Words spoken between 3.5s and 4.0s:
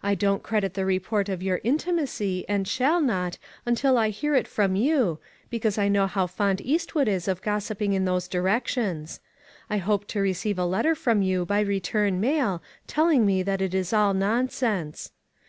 until